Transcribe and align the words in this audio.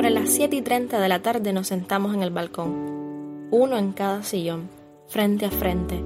Sobre 0.00 0.14
las 0.14 0.30
7 0.30 0.56
y 0.56 0.62
30 0.62 0.98
de 0.98 1.08
la 1.10 1.20
tarde 1.20 1.52
nos 1.52 1.66
sentamos 1.66 2.14
en 2.14 2.22
el 2.22 2.30
balcón, 2.30 3.48
uno 3.50 3.76
en 3.76 3.92
cada 3.92 4.22
sillón, 4.22 4.70
frente 5.08 5.44
a 5.44 5.50
frente, 5.50 6.02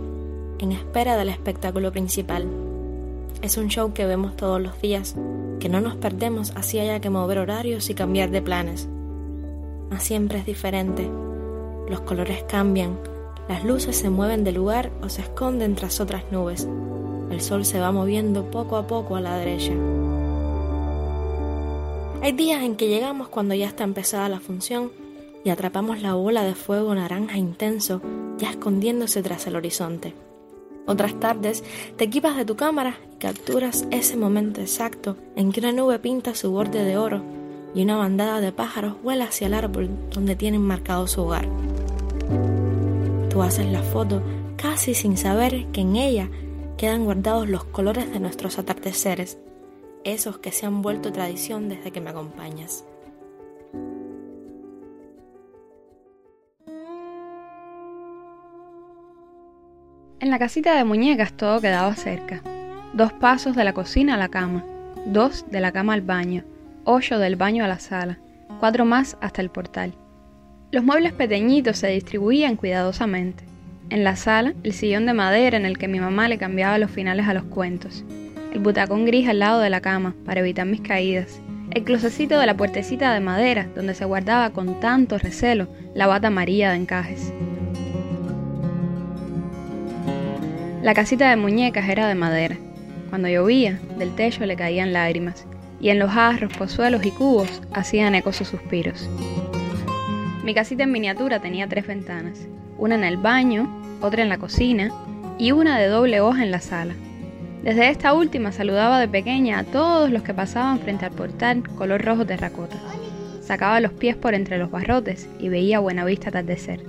en 0.59 0.73
espera 0.73 1.17
del 1.17 1.29
espectáculo 1.29 1.93
principal. 1.93 2.45
Es 3.41 3.57
un 3.57 3.69
show 3.69 3.93
que 3.93 4.05
vemos 4.05 4.37
todos 4.37 4.61
los 4.61 4.81
días, 4.83 5.15
que 5.61 5.69
no 5.69 5.81
nos 5.81 5.95
perdemos 5.95 6.51
así 6.57 6.81
haya 6.81 6.99
que 6.99 7.09
mover 7.09 7.39
horarios 7.39 7.89
y 7.89 7.95
cambiar 7.95 8.31
de 8.33 8.43
planes. 8.43 8.89
Mas 9.93 10.03
siempre 10.03 10.41
es 10.41 10.45
diferente. 10.45 11.09
Los 11.89 12.01
colores 12.01 12.43
cambian, 12.49 12.99
las 13.49 13.65
luces 13.65 13.97
se 13.97 14.11
mueven 14.11 14.43
de 14.43 14.51
lugar 14.51 14.91
o 15.05 15.09
se 15.09 15.23
esconden 15.23 15.77
tras 15.77 16.01
otras 16.01 16.25
nubes. 16.33 16.67
El 17.31 17.41
sol 17.41 17.65
se 17.65 17.79
va 17.79 17.93
moviendo 17.93 18.51
poco 18.51 18.77
a 18.77 18.89
poco 18.89 19.15
a 19.15 19.21
la 19.21 19.37
derecha. 19.37 19.73
Hay 22.25 22.33
días 22.33 22.63
en 22.63 22.77
que 22.77 22.89
llegamos 22.89 23.29
cuando 23.29 23.55
ya 23.55 23.67
está 23.67 23.85
empezada 23.85 24.31
la 24.31 24.41
función 24.41 24.91
y 25.45 25.51
atrapamos 25.51 26.01
la 26.01 26.15
bola 26.15 26.43
de 26.43 26.55
fuego 26.55 26.95
naranja 26.95 27.37
intenso 27.37 28.01
ya 28.39 28.49
escondiéndose 28.49 29.23
tras 29.23 29.47
el 29.47 29.57
horizonte. 29.57 30.15
Otras 30.87 31.21
tardes 31.21 31.63
te 31.99 32.05
equipas 32.05 32.35
de 32.39 32.47
tu 32.47 32.57
cámara 32.57 32.99
y 33.13 33.19
capturas 33.19 33.87
ese 33.91 34.17
momento 34.17 34.63
exacto 34.63 35.19
en 35.37 35.53
que 35.53 35.61
una 35.61 35.73
nube 35.73 35.99
pinta 35.99 36.35
su 36.35 36.51
borde 36.51 36.83
de 36.83 36.97
oro 36.97 37.23
y 37.75 37.83
una 37.83 37.99
bandada 37.99 38.41
de 38.41 38.53
pájaros 38.53 38.95
vuela 39.03 39.27
hacia 39.27 39.47
el 39.47 39.53
árbol 39.53 39.91
donde 40.11 40.35
tienen 40.35 40.63
marcado 40.63 41.07
su 41.07 41.25
hogar. 41.25 41.47
Tú 43.29 43.43
haces 43.43 43.67
la 43.67 43.83
foto 43.83 44.23
casi 44.57 44.95
sin 44.95 45.19
saber 45.19 45.67
que 45.73 45.83
en 45.83 45.97
ella 45.97 46.31
quedan 46.79 47.05
guardados 47.05 47.51
los 47.51 47.65
colores 47.65 48.11
de 48.11 48.19
nuestros 48.19 48.59
atardeceres 48.59 49.37
esos 50.05 50.39
que 50.39 50.53
se 50.53 50.67
han 50.67 50.83
vuelto 50.83 51.13
tradición 51.13 51.69
desde 51.69 51.91
que 51.91 52.01
me 52.01 52.11
acompañas. 52.11 52.85
En 60.21 60.31
la 60.31 60.39
casita 60.39 60.75
de 60.75 60.85
muñecas 60.85 61.35
todo 61.35 61.61
quedaba 61.61 61.95
cerca. 61.97 62.43
Dos 62.95 63.13
pasos 63.13 63.57
de 63.57 63.65
la 63.65 63.73
cocina 63.73 64.15
a 64.15 64.17
la 64.17 64.29
cama, 64.29 64.65
dos 65.07 65.45
de 65.51 65.61
la 65.61 65.73
cama 65.73 65.95
al 65.95 66.01
baño, 66.01 66.45
ocho 66.85 67.19
del 67.19 67.37
baño 67.37 67.65
a 67.65 67.69
la 67.69 67.79
sala, 67.79 68.19
cuatro 68.61 68.85
más 68.85 69.19
hasta 69.21 69.43
el 69.43 69.51
portal. 69.51 69.95
Los 70.71 70.85
muebles 70.85 71.13
pequeñitos 71.13 71.79
se 71.79 71.89
distribuían 71.89 72.57
cuidadosamente. 72.57 73.45
En 73.91 74.03
la 74.03 74.17
sala, 74.17 74.55
el 74.63 74.73
sillón 74.73 75.05
de 75.07 75.13
madera 75.13 75.57
en 75.57 75.67
el 75.67 75.77
que 75.77 75.89
mi 75.89 76.01
mamá 76.01 76.29
le 76.29 76.39
cambiaba 76.39 76.79
los 76.79 76.91
finales 76.91 77.29
a 77.29 77.35
los 77.35 77.45
cuentos, 77.45 78.05
el 78.55 78.61
butacón 78.61 79.05
gris 79.05 79.29
al 79.29 79.41
lado 79.41 79.61
de 79.61 79.69
la 79.69 79.81
cama 79.81 80.15
para 80.25 80.41
evitar 80.41 80.65
mis 80.65 80.81
caídas, 80.81 81.41
el 81.73 81.83
closecito 81.83 82.39
de 82.39 82.47
la 82.47 82.57
puertecita 82.57 83.13
de 83.13 83.21
madera 83.21 83.67
donde 83.75 83.95
se 83.95 84.05
guardaba 84.05 84.51
con 84.51 84.79
tanto 84.79 85.19
recelo 85.19 85.67
la 85.93 86.07
bata 86.07 86.29
amarilla 86.29 86.71
de 86.71 86.77
encajes. 86.77 87.33
La 90.83 90.95
casita 90.95 91.31
de 91.31 91.37
muñecas 91.37 91.89
era 91.89 92.07
de 92.07 92.15
madera. 92.15 92.57
Cuando 93.11 93.29
llovía, 93.29 93.81
del 93.99 94.15
techo 94.15 94.45
le 94.47 94.55
caían 94.57 94.93
lágrimas, 94.93 95.47
y 95.81 95.89
en 95.89 95.99
los 95.99 96.11
jarros, 96.11 96.53
pozuelos 96.57 97.05
y 97.05 97.11
cubos 97.11 97.63
hacían 97.73 98.15
eco 98.15 98.33
sus 98.33 98.49
suspiros. 98.49 99.09
Mi 100.45 100.55
casita 100.55 100.85
en 100.85 100.93
miniatura 100.93 101.41
tenía 101.41 101.69
tres 101.69 101.87
ventanas, 101.87 102.47
una 102.79 102.95
en 102.95 103.05
el 103.05 103.17
baño, 103.17 103.69
otra 104.01 104.23
en 104.23 104.29
la 104.29 104.39
cocina 104.39 104.91
y 105.39 105.53
una 105.53 105.79
de 105.79 105.89
doble 105.89 106.21
hoja 106.21 106.45
en 106.45 106.51
la 106.51 106.61
sala. 106.61 106.95
Desde 107.65 107.89
esta 107.89 108.13
última 108.13 108.53
saludaba 108.53 109.01
de 109.01 109.09
pequeña 109.09 109.59
a 109.59 109.65
todos 109.65 110.11
los 110.11 110.23
que 110.23 110.35
pasaban 110.35 110.81
frente 110.81 111.07
al 111.07 111.13
portal 111.13 111.67
color 111.77 112.05
rojo 112.05 112.27
terracota. 112.27 112.77
Sacaba 113.41 113.81
los 113.81 113.95
pies 113.95 114.17
por 114.17 114.35
entre 114.35 114.59
los 114.59 114.71
barrotes 114.71 115.31
y 115.39 115.49
veía 115.49 115.81
buena 115.81 116.05
vista 116.05 116.29
atardecer. 116.29 116.85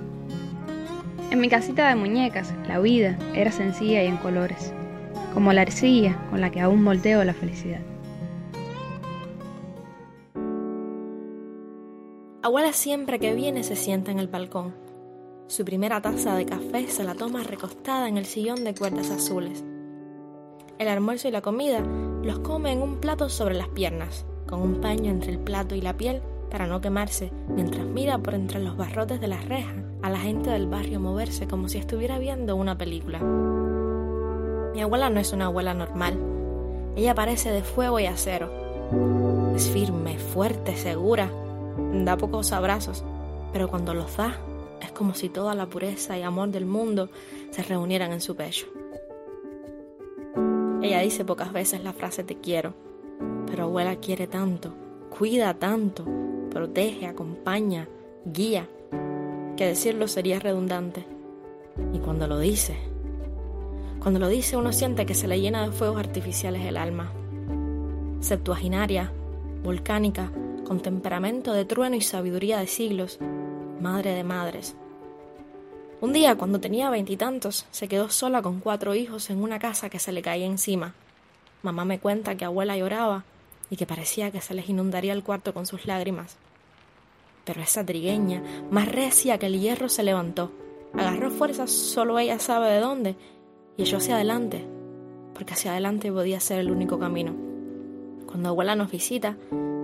En 1.30 1.40
mi 1.40 1.48
casita 1.48 1.88
de 1.88 1.94
muñecas, 1.94 2.52
la 2.68 2.78
vida 2.78 3.16
era 3.34 3.52
sencilla 3.52 4.02
y 4.04 4.06
en 4.06 4.18
colores, 4.18 4.74
como 5.32 5.54
la 5.54 5.62
arcilla 5.62 6.18
con 6.28 6.42
la 6.42 6.50
que 6.50 6.60
aún 6.60 6.82
moldeo 6.82 7.24
la 7.24 7.32
felicidad. 7.32 7.80
Abuela 12.42 12.74
siempre 12.74 13.18
que 13.18 13.32
viene 13.32 13.62
se 13.62 13.76
sienta 13.76 14.10
en 14.10 14.18
el 14.18 14.28
balcón. 14.28 14.74
Su 15.46 15.64
primera 15.64 16.02
taza 16.02 16.36
de 16.36 16.44
café 16.44 16.86
se 16.88 17.02
la 17.02 17.14
toma 17.14 17.44
recostada 17.44 18.10
en 18.10 18.18
el 18.18 18.26
sillón 18.26 18.62
de 18.62 18.74
cuerdas 18.74 19.10
azules 19.10 19.64
el 20.78 20.88
almuerzo 20.88 21.28
y 21.28 21.30
la 21.30 21.42
comida 21.42 21.80
los 22.22 22.40
come 22.40 22.72
en 22.72 22.82
un 22.82 22.96
plato 22.96 23.28
sobre 23.28 23.54
las 23.54 23.68
piernas, 23.68 24.26
con 24.46 24.60
un 24.60 24.80
paño 24.80 25.10
entre 25.10 25.32
el 25.32 25.38
plato 25.38 25.74
y 25.74 25.80
la 25.80 25.96
piel 25.96 26.20
para 26.50 26.66
no 26.66 26.80
quemarse, 26.80 27.32
mientras 27.48 27.84
mira 27.84 28.18
por 28.18 28.34
entre 28.34 28.60
los 28.60 28.76
barrotes 28.76 29.20
de 29.20 29.28
las 29.28 29.44
rejas 29.46 29.76
a 30.02 30.10
la 30.10 30.18
gente 30.18 30.50
del 30.50 30.66
barrio 30.66 31.00
moverse 31.00 31.48
como 31.48 31.68
si 31.68 31.78
estuviera 31.78 32.18
viendo 32.18 32.56
una 32.56 32.78
película. 32.78 33.18
Mi 34.74 34.82
abuela 34.82 35.10
no 35.10 35.20
es 35.20 35.32
una 35.32 35.46
abuela 35.46 35.74
normal. 35.74 36.18
Ella 36.96 37.14
parece 37.14 37.50
de 37.50 37.62
fuego 37.62 37.98
y 37.98 38.06
acero. 38.06 38.50
Es 39.54 39.68
firme, 39.70 40.18
fuerte, 40.18 40.76
segura. 40.76 41.30
Da 42.04 42.16
pocos 42.16 42.52
abrazos, 42.52 43.04
pero 43.52 43.68
cuando 43.68 43.94
los 43.94 44.16
da 44.16 44.38
es 44.80 44.92
como 44.92 45.14
si 45.14 45.28
toda 45.28 45.54
la 45.54 45.66
pureza 45.66 46.18
y 46.18 46.22
amor 46.22 46.50
del 46.50 46.66
mundo 46.66 47.08
se 47.50 47.62
reunieran 47.62 48.12
en 48.12 48.20
su 48.20 48.36
pecho. 48.36 48.66
Ella 50.86 51.00
dice 51.00 51.24
pocas 51.24 51.52
veces 51.52 51.82
la 51.82 51.92
frase 51.92 52.22
te 52.22 52.36
quiero, 52.36 52.72
pero 53.48 53.64
abuela 53.64 53.96
quiere 53.96 54.28
tanto, 54.28 54.72
cuida 55.10 55.52
tanto, 55.54 56.06
protege, 56.48 57.06
acompaña, 57.06 57.88
guía, 58.24 58.68
que 59.56 59.66
decirlo 59.66 60.06
sería 60.06 60.38
redundante. 60.38 61.04
Y 61.92 61.98
cuando 61.98 62.28
lo 62.28 62.38
dice, 62.38 62.76
cuando 63.98 64.20
lo 64.20 64.28
dice 64.28 64.56
uno 64.56 64.72
siente 64.72 65.06
que 65.06 65.16
se 65.16 65.26
le 65.26 65.40
llena 65.40 65.66
de 65.66 65.72
fuegos 65.72 65.98
artificiales 65.98 66.64
el 66.64 66.76
alma. 66.76 67.12
Septuaginaria, 68.20 69.10
volcánica, 69.64 70.30
con 70.64 70.78
temperamento 70.78 71.52
de 71.52 71.64
trueno 71.64 71.96
y 71.96 72.00
sabiduría 72.00 72.58
de 72.58 72.68
siglos, 72.68 73.18
madre 73.80 74.12
de 74.12 74.22
madres, 74.22 74.76
un 76.00 76.12
día, 76.12 76.36
cuando 76.36 76.60
tenía 76.60 76.90
veintitantos, 76.90 77.66
se 77.70 77.88
quedó 77.88 78.10
sola 78.10 78.42
con 78.42 78.60
cuatro 78.60 78.94
hijos 78.94 79.30
en 79.30 79.42
una 79.42 79.58
casa 79.58 79.88
que 79.88 79.98
se 79.98 80.12
le 80.12 80.22
caía 80.22 80.46
encima. 80.46 80.94
Mamá 81.62 81.84
me 81.84 81.98
cuenta 81.98 82.36
que 82.36 82.44
abuela 82.44 82.76
lloraba 82.76 83.24
y 83.70 83.76
que 83.76 83.86
parecía 83.86 84.30
que 84.30 84.40
se 84.40 84.54
les 84.54 84.68
inundaría 84.68 85.12
el 85.12 85.24
cuarto 85.24 85.54
con 85.54 85.66
sus 85.66 85.86
lágrimas. 85.86 86.36
Pero 87.44 87.62
esa 87.62 87.84
trigueña, 87.84 88.42
más 88.70 88.90
recia 88.90 89.38
que 89.38 89.46
el 89.46 89.58
hierro, 89.58 89.88
se 89.88 90.02
levantó, 90.02 90.52
agarró 90.94 91.30
fuerzas 91.30 91.70
solo 91.70 92.18
ella 92.18 92.38
sabe 92.38 92.70
de 92.70 92.80
dónde, 92.80 93.16
y 93.76 93.82
echó 93.82 93.96
hacia 93.96 94.16
adelante, 94.16 94.66
porque 95.34 95.54
hacia 95.54 95.72
adelante 95.72 96.12
podía 96.12 96.40
ser 96.40 96.58
el 96.58 96.70
único 96.70 96.98
camino. 96.98 97.34
Cuando 98.26 98.50
abuela 98.50 98.74
nos 98.74 98.90
visita 98.90 99.36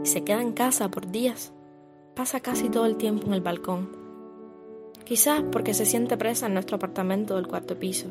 y 0.04 0.06
se 0.06 0.24
queda 0.24 0.42
en 0.42 0.52
casa 0.52 0.90
por 0.90 1.10
días, 1.10 1.52
pasa 2.14 2.40
casi 2.40 2.68
todo 2.68 2.86
el 2.86 2.96
tiempo 2.96 3.26
en 3.26 3.34
el 3.34 3.40
balcón, 3.40 4.01
Quizás 5.04 5.42
porque 5.50 5.74
se 5.74 5.84
siente 5.84 6.16
presa 6.16 6.46
en 6.46 6.54
nuestro 6.54 6.76
apartamento 6.76 7.36
del 7.36 7.48
cuarto 7.48 7.78
piso, 7.78 8.08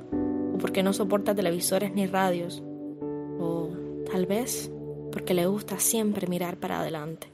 o 0.54 0.58
porque 0.58 0.84
no 0.84 0.94
soporta 0.94 1.34
televisores 1.34 1.94
ni 1.94 2.06
radios, 2.06 2.62
o 3.40 3.70
tal 4.12 4.26
vez 4.26 4.72
porque 5.12 5.34
le 5.34 5.46
gusta 5.46 5.80
siempre 5.80 6.28
mirar 6.28 6.58
para 6.58 6.80
adelante. 6.80 7.28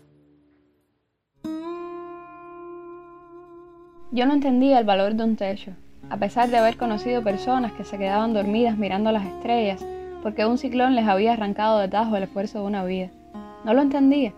Yo 4.12 4.26
no 4.26 4.34
entendía 4.34 4.80
el 4.80 4.86
valor 4.86 5.16
de 5.16 5.24
un 5.24 5.36
techo, 5.36 5.72
a 6.10 6.18
pesar 6.18 6.50
de 6.50 6.58
haber 6.58 6.78
conocido 6.78 7.24
personas 7.24 7.74
que 7.74 7.84
se 7.84 7.98
quedaban 7.98 8.34
dormidas 8.34 8.78
mirando 8.78 9.12
las 9.12 9.26
estrellas 9.26 9.84
porque 10.24 10.46
un 10.46 10.58
ciclón 10.58 10.96
les 10.96 11.08
había 11.08 11.34
arrancado 11.34 11.80
de 11.80 11.88
tajo 11.88 12.16
el 12.16 12.24
esfuerzo 12.24 12.60
de 12.60 12.66
una 12.66 12.86
vida. 12.86 13.10
No 13.66 13.74
lo 13.74 13.82
entendía, 13.82 14.34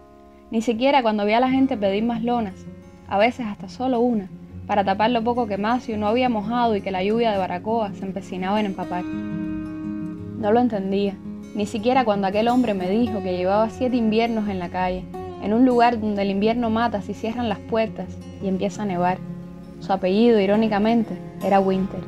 ni 0.49 0.61
siquiera 0.61 1.01
cuando 1.01 1.25
vi 1.25 1.33
a 1.33 1.39
la 1.39 1.49
gente 1.49 1.77
pedir 1.77 2.03
más 2.03 2.23
lonas, 2.23 2.65
a 3.07 3.17
veces 3.17 3.45
hasta 3.45 3.69
solo 3.69 3.99
una, 3.99 4.29
para 4.69 4.83
tapar 4.83 5.09
lo 5.09 5.23
poco 5.23 5.47
que 5.47 5.57
Macio 5.57 5.97
no 5.97 6.05
había 6.05 6.29
mojado 6.29 6.75
y 6.75 6.81
que 6.81 6.91
la 6.91 7.03
lluvia 7.03 7.31
de 7.31 7.39
Baracoa 7.39 7.91
se 7.93 8.05
empecinaba 8.05 8.59
en 8.59 8.67
empapar. 8.67 9.03
No 9.03 10.51
lo 10.51 10.59
entendía, 10.59 11.15
ni 11.55 11.65
siquiera 11.65 12.05
cuando 12.05 12.27
aquel 12.27 12.47
hombre 12.49 12.75
me 12.75 12.87
dijo 12.87 13.23
que 13.23 13.35
llevaba 13.35 13.71
siete 13.71 13.97
inviernos 13.97 14.47
en 14.47 14.59
la 14.59 14.69
calle, 14.69 15.05
en 15.41 15.55
un 15.55 15.65
lugar 15.65 15.99
donde 15.99 16.21
el 16.21 16.29
invierno 16.29 16.69
mata 16.69 17.01
si 17.01 17.15
cierran 17.15 17.49
las 17.49 17.57
puertas 17.57 18.15
y 18.43 18.47
empieza 18.47 18.83
a 18.83 18.85
nevar. 18.85 19.17
Su 19.79 19.91
apellido, 19.91 20.39
irónicamente, 20.39 21.17
era 21.43 21.59
Winter, 21.59 22.01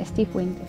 Steve 0.00 0.30
Winter. 0.32 0.66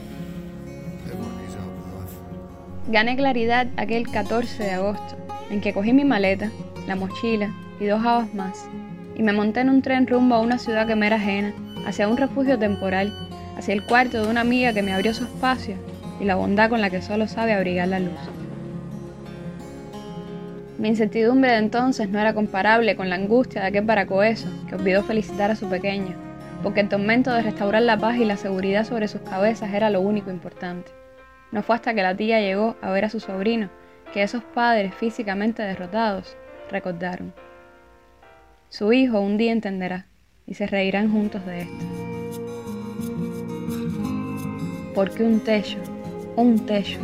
Gané 2.88 3.15
claridad 3.15 3.68
aquel 3.77 4.09
14 4.09 4.63
de 4.63 4.71
agosto, 4.71 5.15
en 5.51 5.62
que 5.62 5.75
cogí 5.75 5.94
mi 5.94 6.06
maleta, 6.06 6.50
la 6.88 6.95
mochila 6.95 7.53
y 7.80 7.86
dos 7.86 8.03
habas 8.03 8.33
más, 8.33 8.68
y 9.15 9.23
me 9.23 9.33
monté 9.33 9.62
en 9.62 9.69
un 9.69 9.81
tren 9.81 10.07
rumbo 10.07 10.35
a 10.35 10.41
una 10.41 10.59
ciudad 10.59 10.85
que 10.88 10.95
me 10.95 11.07
era 11.07 11.15
ajena, 11.15 11.53
hacia 11.85 12.07
un 12.07 12.17
refugio 12.17 12.59
temporal, 12.59 13.12
hacia 13.57 13.73
el 13.73 13.83
cuarto 13.83 14.21
de 14.21 14.29
una 14.29 14.41
amiga 14.41 14.73
que 14.73 14.83
me 14.83 14.94
abrió 14.94 15.13
su 15.13 15.23
espacio 15.23 15.75
y 16.19 16.25
la 16.25 16.35
bondad 16.35 16.69
con 16.69 16.81
la 16.81 16.89
que 16.89 17.01
solo 17.01 17.27
sabe 17.27 17.53
abrigar 17.53 17.88
la 17.88 18.00
luz. 18.00 18.19
Mi 20.77 20.89
incertidumbre 20.89 21.51
de 21.51 21.57
entonces 21.57 22.09
no 22.09 22.19
era 22.19 22.33
comparable 22.33 22.97
con 22.97 23.09
la 23.09 23.15
angustia 23.15 23.62
de 23.62 23.67
aquel 23.67 23.85
paracoeso 23.85 24.50
que 24.67 24.75
olvidó 24.75 25.03
felicitar 25.03 25.50
a 25.50 25.56
su 25.56 25.69
pequeño, 25.69 26.13
porque 26.62 26.81
el 26.81 26.89
tormento 26.89 27.31
de 27.31 27.44
restaurar 27.44 27.81
la 27.83 27.97
paz 27.97 28.17
y 28.17 28.25
la 28.25 28.35
seguridad 28.35 28.85
sobre 28.85 29.07
sus 29.07 29.21
cabezas 29.21 29.73
era 29.73 29.89
lo 29.89 30.01
único 30.01 30.31
importante. 30.31 30.91
No 31.51 31.63
fue 31.63 31.75
hasta 31.75 31.94
que 31.94 32.03
la 32.03 32.17
tía 32.17 32.41
llegó 32.41 32.75
a 32.81 32.91
ver 32.91 33.06
a 33.06 33.09
su 33.09 33.21
sobrino 33.21 33.69
que 34.13 34.23
esos 34.23 34.44
padres 34.44 34.94
físicamente 34.95 35.63
derrotados 35.63 36.35
recordaron. 36.69 37.33
Su 38.69 38.91
hijo 38.91 39.19
un 39.19 39.38
día 39.38 39.51
entenderá 39.51 40.07
y 40.47 40.56
se 40.56 40.67
reirán 40.67 41.12
juntos 41.12 41.45
de 41.45 41.62
esto. 41.62 41.85
Porque 44.94 45.23
un 45.23 45.39
techo, 45.39 45.77
un 46.35 46.65
techo, 46.65 47.00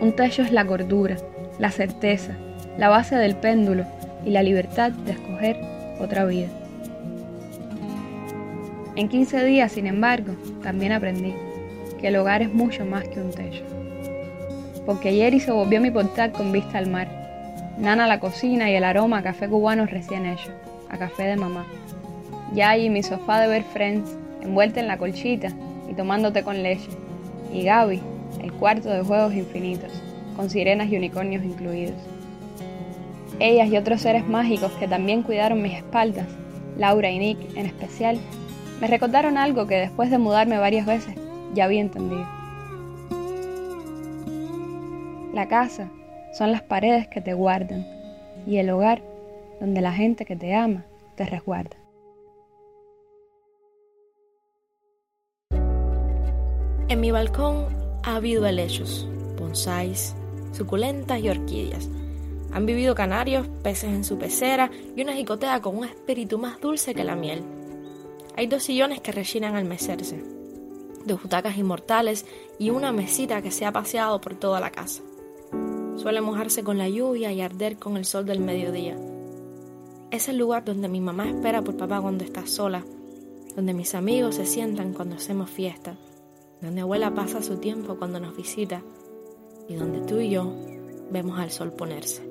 un 0.00 0.12
techo 0.12 0.42
es 0.42 0.52
la 0.52 0.64
cordura, 0.64 1.16
la 1.58 1.70
certeza, 1.70 2.36
la 2.78 2.88
base 2.88 3.16
del 3.16 3.36
péndulo 3.36 3.84
y 4.24 4.30
la 4.30 4.42
libertad 4.42 4.92
de 4.92 5.12
escoger 5.12 5.56
otra 5.98 6.24
vida. 6.24 6.48
En 8.96 9.08
15 9.08 9.44
días, 9.44 9.72
sin 9.72 9.86
embargo, 9.86 10.34
también 10.62 10.92
aprendí 10.92 11.34
que 12.00 12.08
el 12.08 12.16
hogar 12.16 12.40
es 12.42 12.52
mucho 12.52 12.84
más 12.84 13.04
que 13.08 13.20
un 13.20 13.30
techo. 13.30 13.64
Porque 14.86 15.12
Jerry 15.12 15.40
se 15.40 15.52
volvió 15.52 15.80
mi 15.80 15.90
portal 15.90 16.32
con 16.32 16.52
vista 16.52 16.78
al 16.78 16.88
mar. 16.88 17.08
Nana 17.78 18.06
la 18.06 18.20
cocina 18.20 18.70
y 18.70 18.74
el 18.74 18.84
aroma 18.84 19.18
a 19.18 19.22
café 19.22 19.48
cubano 19.48 19.86
recién 19.86 20.26
hecho, 20.26 20.50
a 20.90 20.98
café 20.98 21.24
de 21.24 21.36
mamá. 21.36 21.64
Yayi 22.54 22.90
mi 22.90 23.02
sofá 23.02 23.40
de 23.40 23.48
ver 23.48 23.64
Friends, 23.64 24.16
envuelta 24.42 24.80
en 24.80 24.88
la 24.88 24.98
colchita 24.98 25.48
y 25.90 25.94
tomándote 25.94 26.42
con 26.42 26.62
leche. 26.62 26.90
Y 27.52 27.62
Gaby, 27.64 28.00
el 28.42 28.52
cuarto 28.52 28.90
de 28.90 29.02
juegos 29.02 29.34
infinitos, 29.34 29.90
con 30.36 30.50
sirenas 30.50 30.90
y 30.90 30.96
unicornios 30.96 31.44
incluidos. 31.44 31.96
Ellas 33.38 33.68
y 33.68 33.76
otros 33.76 34.02
seres 34.02 34.26
mágicos 34.26 34.72
que 34.72 34.86
también 34.86 35.22
cuidaron 35.22 35.62
mis 35.62 35.74
espaldas, 35.74 36.26
Laura 36.76 37.10
y 37.10 37.18
Nick 37.18 37.56
en 37.56 37.66
especial, 37.66 38.18
me 38.80 38.86
recordaron 38.86 39.36
algo 39.36 39.66
que 39.66 39.76
después 39.76 40.10
de 40.10 40.18
mudarme 40.18 40.58
varias 40.58 40.86
veces 40.86 41.14
ya 41.54 41.64
había 41.64 41.80
entendido. 41.80 42.26
La 45.34 45.46
casa 45.48 45.88
son 46.32 46.52
las 46.52 46.62
paredes 46.62 47.06
que 47.08 47.20
te 47.20 47.34
guardan 47.34 47.86
y 48.46 48.56
el 48.56 48.70
hogar 48.70 49.02
donde 49.60 49.80
la 49.80 49.92
gente 49.92 50.24
que 50.24 50.36
te 50.36 50.54
ama 50.54 50.84
te 51.16 51.24
resguarda. 51.26 51.76
En 56.88 57.00
mi 57.00 57.12
balcón 57.12 57.66
ha 58.02 58.16
habido 58.16 58.46
helechos, 58.46 59.08
bonsáis, 59.38 60.16
suculentas 60.52 61.20
y 61.20 61.28
orquídeas 61.28 61.88
han 62.52 62.66
vivido 62.66 62.94
canarios, 62.94 63.46
peces 63.62 63.90
en 63.90 64.04
su 64.04 64.18
pecera 64.18 64.70
y 64.96 65.02
una 65.02 65.14
jicotea 65.14 65.60
con 65.60 65.78
un 65.78 65.84
espíritu 65.84 66.38
más 66.38 66.60
dulce 66.60 66.94
que 66.94 67.04
la 67.04 67.14
miel. 67.14 67.42
Hay 68.36 68.46
dos 68.46 68.64
sillones 68.64 69.00
que 69.00 69.12
rechinan 69.12 69.54
al 69.54 69.64
mecerse, 69.64 70.22
dos 71.04 71.22
butacas 71.22 71.56
inmortales 71.56 72.26
y 72.58 72.70
una 72.70 72.92
mesita 72.92 73.40
que 73.42 73.50
se 73.50 73.66
ha 73.66 73.72
paseado 73.72 74.20
por 74.20 74.34
toda 74.34 74.60
la 74.60 74.70
casa. 74.70 75.02
Suele 75.96 76.20
mojarse 76.20 76.64
con 76.64 76.78
la 76.78 76.88
lluvia 76.88 77.32
y 77.32 77.40
arder 77.40 77.76
con 77.76 77.96
el 77.96 78.04
sol 78.04 78.24
del 78.26 78.40
mediodía. 78.40 78.96
Es 80.10 80.28
el 80.28 80.38
lugar 80.38 80.64
donde 80.64 80.88
mi 80.88 81.00
mamá 81.00 81.28
espera 81.28 81.62
por 81.62 81.76
papá 81.76 82.00
cuando 82.00 82.24
está 82.24 82.44
sola, 82.44 82.84
donde 83.54 83.74
mis 83.74 83.94
amigos 83.94 84.34
se 84.34 84.46
sientan 84.46 84.92
cuando 84.92 85.14
hacemos 85.14 85.48
fiesta, 85.50 85.96
donde 86.60 86.80
abuela 86.80 87.14
pasa 87.14 87.42
su 87.42 87.58
tiempo 87.58 87.96
cuando 87.96 88.18
nos 88.18 88.36
visita 88.36 88.82
y 89.68 89.74
donde 89.74 90.00
tú 90.00 90.18
y 90.18 90.30
yo 90.30 90.52
vemos 91.12 91.38
al 91.38 91.52
sol 91.52 91.72
ponerse. 91.72 92.28